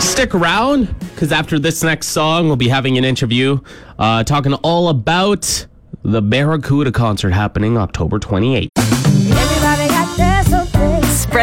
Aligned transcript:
Stick 0.00 0.34
around 0.34 0.94
because 1.14 1.32
after 1.32 1.58
this 1.58 1.82
next 1.82 2.08
song, 2.08 2.46
we'll 2.46 2.56
be 2.56 2.68
having 2.68 2.98
an 2.98 3.04
interview 3.04 3.58
uh, 3.98 4.24
talking 4.24 4.54
all 4.54 4.88
about 4.88 5.66
the 6.02 6.20
Barracuda 6.20 6.92
concert 6.92 7.30
happening 7.30 7.78
October 7.78 8.18
28th. 8.18 8.73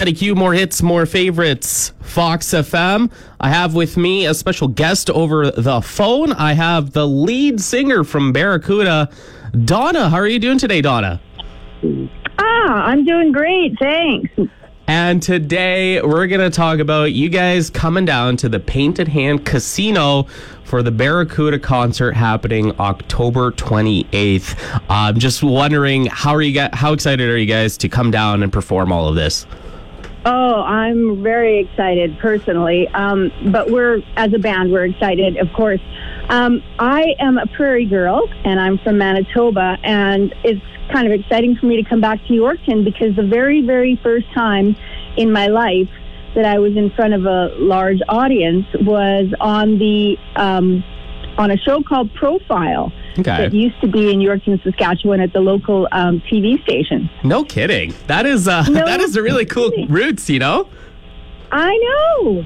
Eddie 0.00 0.12
Q, 0.12 0.34
more 0.34 0.52
hits, 0.52 0.82
more 0.82 1.06
favorites. 1.06 1.92
Fox 2.00 2.48
FM. 2.48 3.10
I 3.40 3.48
have 3.48 3.74
with 3.74 3.96
me 3.96 4.26
a 4.26 4.34
special 4.34 4.68
guest 4.68 5.08
over 5.10 5.50
the 5.50 5.80
phone. 5.80 6.32
I 6.32 6.52
have 6.52 6.92
the 6.92 7.06
lead 7.06 7.60
singer 7.60 8.02
from 8.02 8.32
Barracuda, 8.32 9.08
Donna. 9.64 10.08
How 10.08 10.16
are 10.16 10.26
you 10.26 10.38
doing 10.40 10.58
today, 10.58 10.80
Donna? 10.82 11.20
Ah, 12.38 12.86
I'm 12.86 13.04
doing 13.04 13.30
great. 13.32 13.78
Thanks. 13.78 14.32
And 14.86 15.22
today 15.22 16.02
we're 16.02 16.26
going 16.26 16.40
to 16.40 16.54
talk 16.54 16.78
about 16.80 17.12
you 17.12 17.28
guys 17.28 17.70
coming 17.70 18.04
down 18.04 18.36
to 18.38 18.48
the 18.48 18.60
Painted 18.60 19.08
Hand 19.08 19.46
Casino 19.46 20.26
for 20.64 20.82
the 20.82 20.90
Barracuda 20.90 21.58
concert 21.58 22.12
happening 22.12 22.78
October 22.80 23.52
28th. 23.52 24.82
I'm 24.90 25.18
just 25.18 25.42
wondering 25.42 26.06
how 26.06 26.34
are 26.34 26.42
you 26.42 26.52
guys, 26.52 26.70
how 26.74 26.92
excited 26.92 27.30
are 27.30 27.38
you 27.38 27.46
guys 27.46 27.78
to 27.78 27.88
come 27.88 28.10
down 28.10 28.42
and 28.42 28.52
perform 28.52 28.92
all 28.92 29.08
of 29.08 29.14
this? 29.14 29.46
Oh, 30.26 30.62
I'm 30.62 31.22
very 31.22 31.58
excited 31.60 32.18
personally. 32.18 32.88
Um, 32.88 33.30
but 33.52 33.70
we're, 33.70 34.02
as 34.16 34.32
a 34.32 34.38
band, 34.38 34.72
we're 34.72 34.86
excited, 34.86 35.36
of 35.36 35.52
course. 35.52 35.80
Um, 36.30 36.62
I 36.78 37.14
am 37.20 37.36
a 37.36 37.46
prairie 37.46 37.84
girl 37.84 38.26
and 38.44 38.58
I'm 38.58 38.78
from 38.78 38.96
Manitoba, 38.96 39.76
and 39.82 40.34
it's 40.42 40.64
kind 40.90 41.06
of 41.06 41.12
exciting 41.12 41.56
for 41.56 41.66
me 41.66 41.82
to 41.82 41.88
come 41.88 42.00
back 42.00 42.24
to 42.26 42.32
Yorkton 42.32 42.84
because 42.84 43.14
the 43.16 43.22
very, 43.22 43.60
very 43.60 44.00
first 44.02 44.32
time 44.32 44.76
in 45.18 45.30
my 45.30 45.48
life 45.48 45.90
that 46.34 46.46
I 46.46 46.58
was 46.58 46.76
in 46.76 46.90
front 46.90 47.12
of 47.14 47.26
a 47.26 47.54
large 47.58 48.00
audience 48.08 48.66
was 48.80 49.32
on 49.40 49.78
the 49.78 50.16
um, 50.36 50.82
on 51.38 51.50
a 51.50 51.56
show 51.58 51.82
called 51.82 52.12
Profile 52.14 52.92
Okay. 53.18 53.30
that 53.48 53.54
used 53.54 53.80
to 53.80 53.86
be 53.86 54.12
in 54.12 54.18
Yorkton, 54.18 54.62
Saskatchewan, 54.64 55.20
at 55.20 55.32
the 55.32 55.40
local 55.40 55.86
um, 55.92 56.20
TV 56.30 56.60
station. 56.64 57.08
No 57.22 57.44
kidding. 57.44 57.94
That 58.08 58.26
is 58.26 58.48
uh, 58.48 58.62
No 58.64 58.84
that 58.86 59.00
is 59.00 59.16
a 59.16 59.22
really 59.22 59.44
cool 59.46 59.70
kidding. 59.70 59.88
roots, 59.88 60.28
you 60.28 60.38
know. 60.40 60.68
I 61.52 61.76
know. 62.18 62.44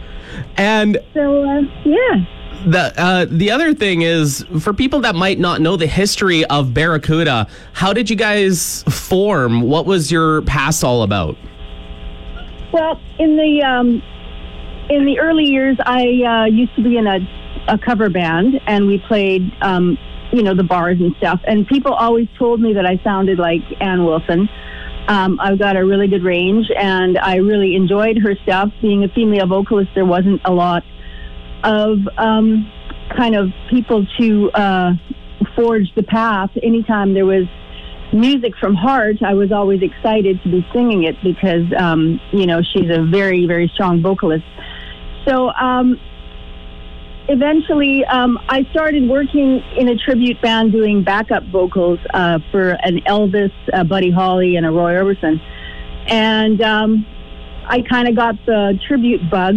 And 0.58 0.98
So 1.14 1.42
uh, 1.48 1.60
yeah. 1.86 2.24
the 2.66 2.92
uh, 3.00 3.26
the 3.30 3.50
other 3.50 3.72
thing 3.72 4.02
is 4.02 4.44
for 4.60 4.74
people 4.74 5.00
that 5.00 5.14
might 5.14 5.38
not 5.38 5.62
know 5.62 5.76
the 5.76 5.86
history 5.86 6.44
of 6.46 6.74
Barracuda, 6.74 7.46
how 7.72 7.94
did 7.94 8.10
you 8.10 8.16
guys 8.16 8.82
form? 8.90 9.62
What 9.62 9.86
was 9.86 10.12
your 10.12 10.42
past 10.42 10.84
all 10.84 11.02
about? 11.02 11.36
Well, 12.72 13.00
in 13.18 13.36
the 13.38 13.62
um, 13.62 14.02
in 14.90 15.06
the 15.06 15.18
early 15.18 15.44
years, 15.44 15.78
I 15.86 16.02
uh, 16.26 16.44
used 16.46 16.74
to 16.76 16.82
be 16.82 16.98
in 16.98 17.06
a, 17.06 17.18
a 17.68 17.78
cover 17.78 18.10
band, 18.10 18.60
and 18.66 18.86
we 18.86 18.98
played, 19.06 19.52
um, 19.60 19.98
you 20.32 20.42
know, 20.42 20.54
the 20.54 20.64
bars 20.64 20.98
and 21.00 21.14
stuff. 21.18 21.40
And 21.46 21.66
people 21.66 21.92
always 21.92 22.28
told 22.38 22.60
me 22.60 22.74
that 22.74 22.86
I 22.86 23.00
sounded 23.04 23.38
like 23.38 23.62
Ann 23.80 24.04
Wilson. 24.04 24.48
Um, 25.08 25.38
I've 25.40 25.58
got 25.58 25.76
a 25.76 25.84
really 25.84 26.08
good 26.08 26.22
range, 26.22 26.66
and 26.76 27.16
I 27.18 27.36
really 27.36 27.74
enjoyed 27.74 28.18
her 28.18 28.34
stuff. 28.42 28.70
Being 28.82 29.04
a 29.04 29.08
female 29.08 29.46
vocalist, 29.46 29.90
there 29.94 30.04
wasn't 30.04 30.40
a 30.44 30.52
lot 30.52 30.82
of 31.64 31.98
um, 32.18 32.70
kind 33.16 33.34
of 33.34 33.48
people 33.70 34.06
to 34.18 34.50
uh, 34.52 34.92
forge 35.56 35.92
the 35.94 36.02
path. 36.02 36.50
Anytime 36.62 37.14
there 37.14 37.26
was 37.26 37.44
music 38.12 38.52
from 38.60 38.74
heart, 38.74 39.22
I 39.22 39.34
was 39.34 39.52
always 39.52 39.82
excited 39.82 40.42
to 40.42 40.50
be 40.50 40.66
singing 40.72 41.04
it 41.04 41.16
because, 41.22 41.64
um, 41.78 42.20
you 42.32 42.46
know, 42.46 42.62
she's 42.62 42.90
a 42.90 43.02
very, 43.02 43.46
very 43.46 43.70
strong 43.74 44.02
vocalist. 44.02 44.44
So 45.26 45.48
um, 45.50 46.00
eventually, 47.28 48.04
um, 48.06 48.38
I 48.48 48.64
started 48.70 49.08
working 49.08 49.62
in 49.76 49.88
a 49.88 49.96
tribute 49.96 50.40
band 50.42 50.72
doing 50.72 51.02
backup 51.02 51.44
vocals 51.52 51.98
uh, 52.14 52.38
for 52.50 52.70
an 52.82 53.00
Elvis, 53.06 53.52
uh, 53.72 53.84
Buddy 53.84 54.10
Holly, 54.10 54.56
and 54.56 54.66
a 54.66 54.70
Roy 54.70 54.94
Orbison. 54.94 55.40
And 56.06 56.60
um, 56.62 57.06
I 57.66 57.82
kind 57.82 58.08
of 58.08 58.16
got 58.16 58.34
the 58.46 58.78
tribute 58.86 59.30
bug. 59.30 59.56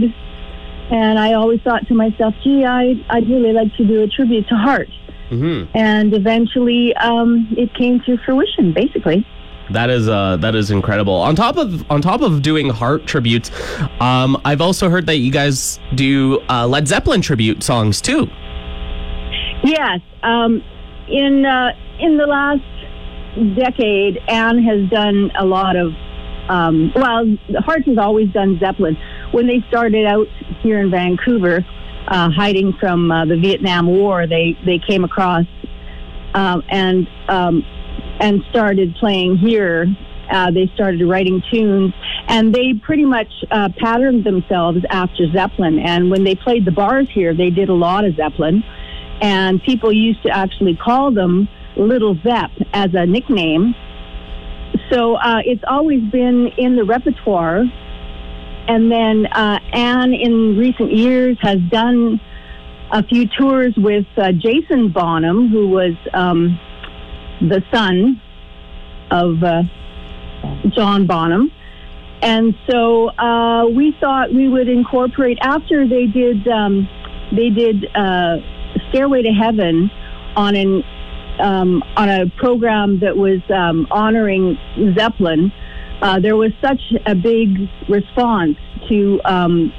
And 0.91 1.17
I 1.17 1.33
always 1.33 1.61
thought 1.61 1.87
to 1.87 1.93
myself, 1.93 2.33
gee, 2.43 2.65
I, 2.65 2.95
I'd 3.09 3.29
really 3.29 3.53
like 3.53 3.73
to 3.77 3.85
do 3.85 4.03
a 4.03 4.07
tribute 4.07 4.47
to 4.49 4.55
Heart 4.55 4.89
hmm 5.31 5.63
and 5.73 6.13
eventually 6.13 6.93
um, 6.97 7.47
it 7.57 7.73
came 7.73 8.01
to 8.01 8.17
fruition 8.25 8.73
basically 8.73 9.25
That 9.73 9.89
is 9.89 10.07
uh, 10.07 10.37
that 10.37 10.55
is 10.55 10.71
incredible. 10.71 11.15
On 11.15 11.35
top 11.35 11.57
of 11.57 11.89
on 11.91 12.01
top 12.01 12.21
of 12.21 12.41
doing 12.41 12.69
heart 12.69 13.05
tributes, 13.05 13.51
um, 13.99 14.39
I've 14.45 14.61
also 14.61 14.89
heard 14.89 15.05
that 15.07 15.17
you 15.17 15.31
guys 15.31 15.79
do 15.95 16.41
uh, 16.49 16.67
Led 16.67 16.87
Zeppelin 16.87 17.21
tribute 17.21 17.63
songs 17.63 18.01
too. 18.01 18.29
yes 19.63 19.99
um, 20.23 20.63
in 21.07 21.45
uh, 21.45 21.71
in 21.99 22.17
the 22.17 22.25
last 22.25 22.61
decade 23.55 24.17
ann 24.27 24.61
has 24.61 24.89
done 24.89 25.31
a 25.39 25.45
lot 25.45 25.75
of 25.75 25.93
um, 26.49 26.91
well 26.95 27.25
hearts 27.59 27.85
has 27.85 27.97
always 27.97 28.29
done 28.33 28.59
zeppelin 28.59 28.97
when 29.31 29.47
they 29.47 29.63
started 29.69 30.05
out 30.05 30.27
here 30.61 30.79
in 30.79 30.91
vancouver 30.91 31.65
uh, 32.07 32.29
hiding 32.29 32.73
from 32.79 33.11
uh, 33.11 33.25
the 33.25 33.37
vietnam 33.39 33.87
war 33.87 34.27
they 34.27 34.57
they 34.65 34.79
came 34.79 35.03
across 35.03 35.45
um, 36.33 36.63
and 36.69 37.07
um, 37.29 37.63
and 38.21 38.41
started 38.51 38.95
playing 38.99 39.37
here. 39.37 39.87
Uh, 40.31 40.49
they 40.51 40.71
started 40.75 41.03
writing 41.05 41.43
tunes, 41.51 41.93
and 42.27 42.55
they 42.55 42.73
pretty 42.73 43.03
much 43.03 43.27
uh, 43.49 43.67
patterned 43.77 44.23
themselves 44.23 44.77
after 44.89 45.29
Zeppelin. 45.33 45.79
And 45.79 46.09
when 46.09 46.23
they 46.23 46.35
played 46.35 46.63
the 46.63 46.71
bars 46.71 47.07
here, 47.13 47.35
they 47.35 47.49
did 47.49 47.67
a 47.67 47.73
lot 47.73 48.05
of 48.05 48.15
Zeppelin, 48.15 48.63
and 49.21 49.61
people 49.63 49.91
used 49.91 50.23
to 50.23 50.29
actually 50.29 50.77
call 50.77 51.11
them 51.11 51.49
Little 51.75 52.15
Zepp 52.23 52.51
as 52.73 52.91
a 52.93 53.05
nickname. 53.05 53.75
So 54.89 55.15
uh, 55.15 55.41
it's 55.43 55.63
always 55.67 56.01
been 56.11 56.47
in 56.57 56.75
the 56.75 56.85
repertoire. 56.85 57.63
And 58.67 58.91
then 58.91 59.25
uh, 59.25 59.59
Ann, 59.73 60.13
in 60.13 60.57
recent 60.57 60.93
years, 60.93 61.37
has 61.41 61.57
done 61.69 62.21
a 62.91 63.03
few 63.03 63.27
tours 63.37 63.73
with 63.75 64.05
uh, 64.15 64.31
Jason 64.31 64.91
Bonham, 64.93 65.49
who 65.49 65.67
was 65.67 65.93
um, 66.13 66.59
the 67.41 67.63
son 67.73 68.21
of 69.09 69.43
uh, 69.43 69.63
John 70.75 71.07
Bonham. 71.07 71.51
And 72.21 72.53
so 72.69 73.09
uh, 73.09 73.67
we 73.67 73.95
thought 73.99 74.33
we 74.33 74.47
would 74.47 74.69
incorporate 74.69 75.39
after 75.41 75.87
they 75.87 76.05
did 76.05 76.47
um, 76.47 76.87
they 77.35 77.49
did 77.49 77.85
uh, 77.95 78.37
Stairway 78.89 79.23
to 79.23 79.31
Heaven 79.31 79.89
on 80.35 80.55
an 80.55 80.83
um, 81.39 81.83
on 81.97 82.09
a 82.09 82.29
program 82.37 82.99
that 82.99 83.17
was 83.17 83.41
um, 83.49 83.87
honoring 83.89 84.57
Zeppelin. 84.95 85.51
Uh, 86.01 86.19
there 86.19 86.35
was 86.35 86.51
such 86.61 86.81
a 87.05 87.15
big 87.15 87.67
response 87.89 88.57
to 88.89 89.19
um, 89.25 89.73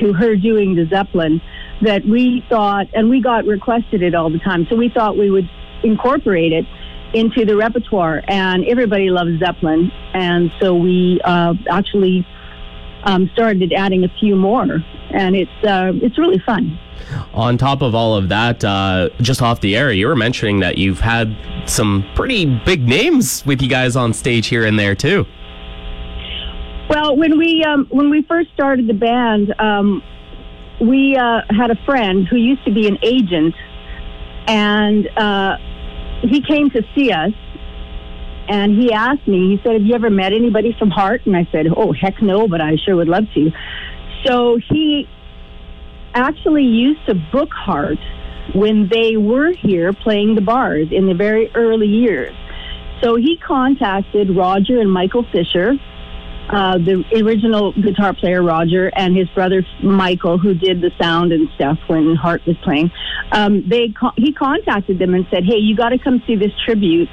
to 0.00 0.14
her 0.14 0.34
doing 0.36 0.74
the 0.74 0.86
Zeppelin 0.86 1.42
that 1.82 2.04
we 2.06 2.42
thought, 2.48 2.86
and 2.94 3.10
we 3.10 3.20
got 3.20 3.44
requested 3.44 4.02
it 4.02 4.14
all 4.14 4.30
the 4.30 4.38
time. 4.38 4.66
So 4.70 4.76
we 4.76 4.88
thought 4.88 5.18
we 5.18 5.30
would 5.30 5.48
incorporate 5.82 6.52
it 6.52 6.64
into 7.14 7.44
the 7.44 7.56
repertoire, 7.56 8.22
and 8.28 8.64
everybody 8.66 9.10
loves 9.10 9.38
Zeppelin, 9.38 9.90
and 10.14 10.50
so 10.60 10.74
we 10.74 11.20
uh, 11.24 11.54
actually 11.70 12.26
um, 13.04 13.30
started 13.34 13.72
adding 13.72 14.04
a 14.04 14.08
few 14.18 14.36
more 14.36 14.84
and 15.10 15.36
it's 15.36 15.64
uh, 15.64 15.92
it's 16.02 16.18
really 16.18 16.38
fun. 16.44 16.78
On 17.34 17.56
top 17.56 17.82
of 17.82 17.94
all 17.94 18.16
of 18.16 18.28
that, 18.30 18.64
uh, 18.64 19.10
just 19.20 19.42
off 19.42 19.60
the 19.60 19.76
air, 19.76 19.92
you 19.92 20.06
were 20.06 20.16
mentioning 20.16 20.60
that 20.60 20.78
you've 20.78 21.00
had 21.00 21.36
some 21.66 22.04
pretty 22.14 22.46
big 22.64 22.86
names 22.88 23.44
with 23.46 23.62
you 23.62 23.68
guys 23.68 23.96
on 23.96 24.12
stage 24.12 24.48
here 24.48 24.64
and 24.64 24.78
there 24.78 24.94
too. 24.94 25.26
Well, 26.88 27.16
when 27.16 27.38
we 27.38 27.64
um, 27.64 27.86
when 27.90 28.10
we 28.10 28.22
first 28.22 28.52
started 28.54 28.86
the 28.86 28.94
band, 28.94 29.54
um, 29.58 30.02
we 30.80 31.16
uh, 31.16 31.42
had 31.50 31.70
a 31.70 31.76
friend 31.84 32.26
who 32.28 32.36
used 32.36 32.64
to 32.64 32.72
be 32.72 32.88
an 32.88 32.98
agent, 33.02 33.54
and 34.46 35.08
uh, 35.16 35.56
he 36.22 36.42
came 36.42 36.70
to 36.70 36.82
see 36.94 37.12
us. 37.12 37.32
And 38.48 38.80
he 38.80 38.92
asked 38.92 39.26
me, 39.26 39.56
he 39.56 39.60
said, 39.64 39.72
Have 39.72 39.82
you 39.82 39.94
ever 39.94 40.08
met 40.08 40.32
anybody 40.32 40.74
from 40.78 40.88
Heart? 40.88 41.22
And 41.26 41.36
I 41.36 41.48
said, 41.50 41.66
Oh, 41.76 41.92
heck 41.92 42.22
no, 42.22 42.46
but 42.46 42.60
I 42.60 42.76
sure 42.84 42.94
would 42.94 43.08
love 43.08 43.24
to. 43.34 43.50
So 44.24 44.58
he 44.70 45.08
actually 46.14 46.64
used 46.64 47.04
to 47.06 47.14
book 47.32 47.50
Heart 47.50 47.98
when 48.54 48.88
they 48.88 49.16
were 49.16 49.52
here 49.52 49.92
playing 49.92 50.36
the 50.36 50.40
bars 50.40 50.88
in 50.92 51.06
the 51.06 51.14
very 51.14 51.50
early 51.54 51.88
years. 51.88 52.34
So 53.02 53.16
he 53.16 53.36
contacted 53.36 54.34
Roger 54.34 54.80
and 54.80 54.90
Michael 54.90 55.26
Fisher, 55.32 55.74
uh, 56.48 56.78
the 56.78 57.04
original 57.22 57.72
guitar 57.72 58.14
player 58.14 58.42
Roger 58.42 58.90
and 58.96 59.16
his 59.16 59.28
brother 59.30 59.66
Michael, 59.82 60.38
who 60.38 60.54
did 60.54 60.80
the 60.80 60.90
sound 61.00 61.32
and 61.32 61.48
stuff 61.56 61.78
when 61.88 62.14
Heart 62.14 62.46
was 62.46 62.56
playing. 62.62 62.90
Um, 63.32 63.68
they 63.68 63.88
co- 63.88 64.12
he 64.16 64.32
contacted 64.32 64.98
them 64.98 65.14
and 65.14 65.26
said, 65.30 65.44
"Hey, 65.44 65.56
you 65.56 65.76
got 65.76 65.88
to 65.88 65.98
come 65.98 66.22
see 66.26 66.36
this 66.36 66.52
tribute. 66.64 67.08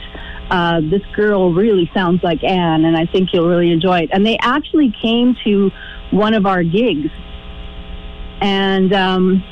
Uh, 0.50 0.82
this 0.82 1.02
girl 1.16 1.52
really 1.54 1.90
sounds 1.94 2.22
like 2.24 2.44
Ann, 2.44 2.86
and 2.86 2.96
I 2.96 3.06
think 3.08 3.30
you'll 3.34 3.48
really 3.48 3.72
enjoy 3.72 4.02
it." 4.02 4.10
And 4.14 4.26
they 4.26 4.38
actually 4.42 4.94
came 5.02 5.36
to 5.46 5.72
one 6.12 6.34
of 6.34 6.46
our 6.46 6.64
gigs, 6.64 7.10
and. 8.42 8.94
Um, 8.94 9.44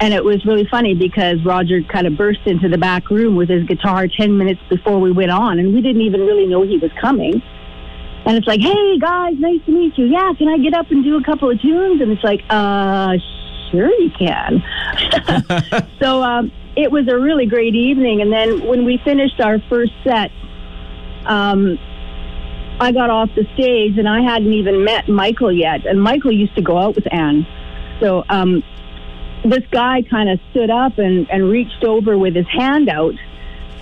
and 0.00 0.14
it 0.14 0.24
was 0.24 0.44
really 0.46 0.64
funny 0.70 0.94
because 0.94 1.44
Roger 1.44 1.82
kind 1.82 2.06
of 2.06 2.16
burst 2.16 2.38
into 2.46 2.68
the 2.68 2.78
back 2.78 3.10
room 3.10 3.34
with 3.34 3.48
his 3.48 3.64
guitar 3.64 4.06
10 4.06 4.38
minutes 4.38 4.60
before 4.68 5.00
we 5.00 5.10
went 5.10 5.32
on, 5.32 5.58
and 5.58 5.74
we 5.74 5.82
didn't 5.82 6.02
even 6.02 6.20
really 6.20 6.46
know 6.46 6.62
he 6.62 6.78
was 6.78 6.92
coming. 7.00 7.42
And 8.26 8.36
it's 8.36 8.46
like, 8.46 8.60
hey 8.60 8.98
guys, 8.98 9.34
nice 9.38 9.64
to 9.66 9.72
meet 9.72 9.96
you. 9.96 10.06
Yeah, 10.06 10.32
can 10.36 10.48
I 10.48 10.58
get 10.58 10.74
up 10.74 10.90
and 10.90 11.02
do 11.02 11.16
a 11.16 11.24
couple 11.24 11.50
of 11.50 11.60
tunes? 11.60 12.00
And 12.02 12.12
it's 12.12 12.24
like, 12.24 12.42
uh, 12.50 13.16
sure 13.70 13.90
you 14.00 14.10
can. 14.18 14.62
so 16.00 16.22
um, 16.22 16.52
it 16.76 16.90
was 16.90 17.08
a 17.08 17.18
really 17.18 17.46
great 17.46 17.74
evening. 17.74 18.20
And 18.20 18.32
then 18.32 18.66
when 18.66 18.84
we 18.84 19.00
finished 19.04 19.40
our 19.40 19.58
first 19.68 19.92
set, 20.04 20.30
um, 21.26 21.78
I 22.80 22.92
got 22.92 23.10
off 23.10 23.30
the 23.34 23.44
stage 23.54 23.98
and 23.98 24.08
I 24.08 24.20
hadn't 24.22 24.52
even 24.52 24.84
met 24.84 25.08
Michael 25.08 25.52
yet. 25.52 25.86
And 25.86 26.00
Michael 26.00 26.32
used 26.32 26.54
to 26.56 26.62
go 26.62 26.78
out 26.78 26.94
with 26.94 27.12
Ann. 27.12 27.46
So 28.00 28.24
um, 28.28 28.62
this 29.44 29.64
guy 29.70 30.02
kind 30.02 30.28
of 30.28 30.38
stood 30.50 30.70
up 30.70 30.98
and, 30.98 31.28
and 31.30 31.50
reached 31.50 31.84
over 31.84 32.16
with 32.16 32.34
his 32.34 32.46
hand 32.48 32.88
out. 32.88 33.14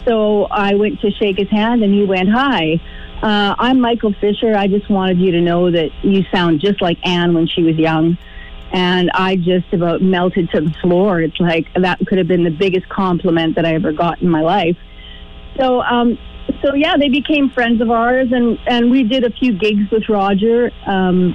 So 0.07 0.45
I 0.45 0.75
went 0.75 1.01
to 1.01 1.11
shake 1.11 1.39
his 1.39 1.51
hand 1.51 1.83
and 1.83 1.93
he 1.93 2.05
went, 2.05 2.29
Hi, 2.31 2.81
uh, 3.23 3.55
I'm 3.59 3.81
Michael 3.81 4.15
Fisher. 4.21 4.55
I 4.55 4.67
just 4.67 4.91
wanted 4.91 5.19
you 5.19 5.33
to 5.33 5.41
know 5.41 5.71
that 5.71 5.91
you 6.03 6.23
sound 6.33 6.61
just 6.61 6.83
like 6.83 6.99
Ann 7.07 7.35
when 7.35 7.47
she 7.47 7.63
was 7.63 7.77
young. 7.77 8.19
And 8.73 9.11
I 9.15 9.37
just 9.37 9.73
about 9.73 10.03
melted 10.03 10.51
to 10.51 10.61
the 10.61 10.75
floor. 10.83 11.23
It's 11.23 11.39
like 11.39 11.67
that 11.75 11.99
could 12.07 12.19
have 12.19 12.29
been 12.29 12.45
the 12.45 12.51
biggest 12.51 12.89
compliment 12.89 13.55
that 13.57 13.65
I 13.65 13.75
ever 13.75 13.93
got 13.93 14.21
in 14.21 14.29
my 14.29 14.43
life. 14.43 14.77
So, 15.59 15.81
um, 15.83 16.19
so 16.63 16.75
yeah, 16.75 16.97
they 16.99 17.09
became 17.09 17.49
friends 17.51 17.81
of 17.81 17.91
ours, 17.91 18.29
and 18.33 18.59
and 18.67 18.91
we 18.91 19.05
did 19.05 19.25
a 19.25 19.31
few 19.31 19.53
gigs 19.53 19.91
with 19.91 20.09
Roger. 20.09 20.71
Um, 20.85 21.35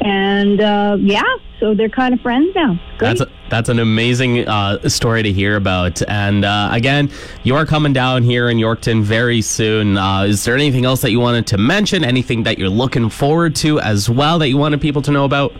and 0.00 0.60
uh, 0.60 0.96
yeah, 1.00 1.22
so 1.60 1.74
they're 1.74 1.88
kind 1.88 2.12
of 2.14 2.20
friends 2.20 2.54
now. 2.54 2.78
Great. 2.98 3.18
That's 3.18 3.20
a, 3.20 3.32
that's 3.48 3.68
an 3.68 3.78
amazing 3.78 4.46
uh, 4.46 4.88
story 4.88 5.22
to 5.22 5.32
hear 5.32 5.56
about. 5.56 6.02
And 6.08 6.44
uh, 6.44 6.68
again, 6.72 7.10
you 7.42 7.54
are 7.56 7.64
coming 7.64 7.92
down 7.92 8.22
here 8.22 8.48
in 8.48 8.58
Yorkton 8.58 9.02
very 9.02 9.40
soon. 9.40 9.96
Uh, 9.96 10.22
is 10.22 10.44
there 10.44 10.54
anything 10.54 10.84
else 10.84 11.00
that 11.02 11.10
you 11.10 11.20
wanted 11.20 11.46
to 11.48 11.58
mention? 11.58 12.04
Anything 12.04 12.42
that 12.42 12.58
you're 12.58 12.68
looking 12.68 13.08
forward 13.08 13.54
to 13.56 13.80
as 13.80 14.10
well 14.10 14.38
that 14.40 14.48
you 14.48 14.56
wanted 14.56 14.80
people 14.80 15.02
to 15.02 15.10
know 15.10 15.24
about? 15.24 15.52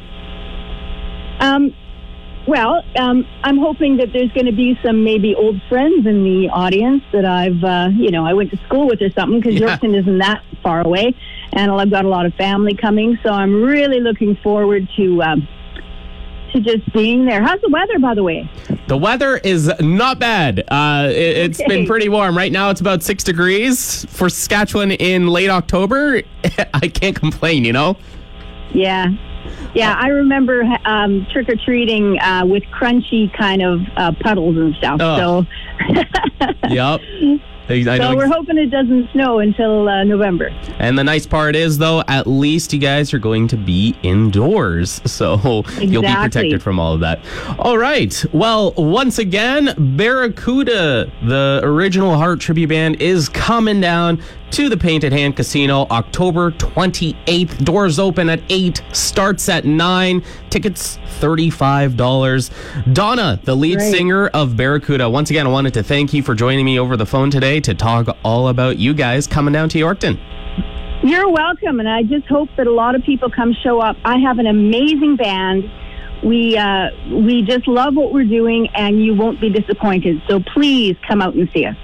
Um, 1.40 1.74
well, 2.46 2.82
um, 2.98 3.26
I'm 3.42 3.56
hoping 3.58 3.96
that 3.98 4.12
there's 4.12 4.30
going 4.32 4.46
to 4.46 4.52
be 4.52 4.78
some 4.84 5.02
maybe 5.02 5.34
old 5.34 5.60
friends 5.68 6.06
in 6.06 6.24
the 6.24 6.50
audience 6.50 7.02
that 7.12 7.24
I've, 7.24 7.62
uh, 7.64 7.88
you 7.94 8.10
know, 8.10 8.26
I 8.26 8.34
went 8.34 8.50
to 8.50 8.58
school 8.66 8.86
with 8.86 9.00
or 9.00 9.10
something 9.10 9.40
because 9.40 9.58
Yeah. 9.58 9.76
Yorkton 9.78 9.98
isn't 9.98 10.18
that 10.18 10.42
far 10.62 10.82
away, 10.82 11.14
and 11.54 11.70
I've 11.70 11.90
got 11.90 12.04
a 12.04 12.08
lot 12.08 12.26
of 12.26 12.34
family 12.34 12.74
coming, 12.74 13.18
so 13.22 13.30
I'm 13.30 13.62
really 13.62 14.00
looking 14.00 14.36
forward 14.42 14.88
to 14.96 15.22
um, 15.22 15.48
to 16.52 16.60
just 16.60 16.92
being 16.92 17.24
there. 17.26 17.42
How's 17.42 17.60
the 17.62 17.68
weather, 17.68 17.98
by 17.98 18.14
the 18.14 18.22
way? 18.22 18.48
The 18.86 18.96
weather 18.96 19.38
is 19.38 19.72
not 19.80 20.18
bad. 20.20 20.60
Uh, 20.68 21.08
it, 21.10 21.16
it's 21.16 21.60
Okay. 21.60 21.68
been 21.68 21.86
pretty 21.86 22.08
warm. 22.08 22.36
Right 22.36 22.52
now, 22.52 22.70
it's 22.70 22.80
about 22.80 23.02
six 23.02 23.24
degrees 23.24 24.04
for 24.08 24.28
Saskatchewan 24.28 24.92
in 24.92 25.26
late 25.28 25.50
October. 25.50 26.22
I 26.74 26.88
can't 26.88 27.16
complain, 27.16 27.64
you 27.64 27.72
know? 27.72 27.96
Yeah. 28.72 29.08
Yeah, 29.74 29.94
I 29.98 30.08
remember 30.08 30.62
um, 30.84 31.26
trick 31.32 31.48
or 31.48 31.56
treating 31.56 32.18
uh, 32.20 32.46
with 32.46 32.62
crunchy 32.64 33.32
kind 33.36 33.60
of 33.62 33.80
uh, 33.96 34.12
puddles 34.20 34.56
and 34.56 34.74
stuff. 34.76 34.98
Oh. 35.00 35.44
So, 35.44 36.44
Yep. 36.68 37.00
I 37.68 37.98
know 37.98 38.10
so 38.10 38.16
we're 38.16 38.26
hoping 38.26 38.58
it 38.58 38.66
doesn't 38.66 39.10
snow 39.12 39.38
until 39.38 39.88
uh, 39.88 40.04
November. 40.04 40.50
and 40.78 40.98
the 40.98 41.04
nice 41.04 41.26
part 41.26 41.56
is, 41.56 41.78
though, 41.78 42.02
at 42.08 42.26
least 42.26 42.72
you 42.72 42.78
guys 42.78 43.14
are 43.14 43.18
going 43.18 43.48
to 43.48 43.56
be 43.56 43.96
indoors. 44.02 45.00
So 45.14 45.62
you'll 45.78 46.02
be 46.02 46.12
protected 46.12 46.60
from 46.60 46.80
all 46.80 46.92
of 46.92 47.00
that. 47.00 47.20
All 47.58 47.78
right. 47.78 48.24
Well, 48.32 48.72
once 48.72 49.18
again, 49.20 49.72
Barracuda, 49.96 51.10
the 51.22 51.60
original 51.62 52.16
Heart 52.16 52.40
Tribute 52.40 52.68
Band, 52.68 53.00
is 53.00 53.28
coming 53.28 53.80
down 53.80 54.20
to 54.54 54.68
the 54.68 54.76
Painted 54.76 55.12
Hand 55.12 55.34
Casino 55.34 55.88
October 55.90 56.52
28th. 56.52 57.64
Doors 57.64 57.98
open 57.98 58.28
at 58.28 58.40
8, 58.48 58.84
starts 58.92 59.48
at 59.48 59.64
9. 59.64 60.22
Tickets 60.48 61.00
$35. 61.18 62.94
Donna, 62.94 63.40
the 63.42 63.56
lead 63.56 63.78
Great. 63.78 63.90
singer 63.90 64.28
of 64.28 64.56
Barracuda, 64.56 65.10
once 65.10 65.30
again, 65.30 65.48
I 65.48 65.50
wanted 65.50 65.74
to 65.74 65.82
thank 65.82 66.14
you 66.14 66.22
for 66.22 66.36
joining 66.36 66.64
me 66.64 66.78
over 66.78 66.96
the 66.96 67.04
phone 67.04 67.32
today 67.32 67.58
to 67.62 67.74
talk 67.74 68.16
all 68.22 68.46
about 68.46 68.78
you 68.78 68.94
guys 68.94 69.26
coming 69.26 69.52
down 69.52 69.70
to 69.70 69.78
Yorkton. 69.80 70.20
You're 71.02 71.28
welcome, 71.30 71.80
and 71.80 71.88
I 71.88 72.04
just 72.04 72.26
hope 72.28 72.48
that 72.56 72.68
a 72.68 72.72
lot 72.72 72.94
of 72.94 73.02
people 73.02 73.32
come 73.32 73.56
show 73.64 73.80
up. 73.80 73.96
I 74.04 74.18
have 74.18 74.38
an 74.38 74.46
amazing 74.46 75.16
band. 75.16 75.64
We 76.22 76.56
uh, 76.56 76.90
we 77.10 77.42
just 77.42 77.66
love 77.66 77.96
what 77.96 78.12
we're 78.12 78.22
doing, 78.22 78.68
and 78.76 79.04
you 79.04 79.16
won't 79.16 79.40
be 79.40 79.50
disappointed. 79.50 80.22
So 80.28 80.38
please 80.38 80.96
come 81.08 81.20
out 81.20 81.34
and 81.34 81.50
see 81.52 81.66
us. 81.66 81.76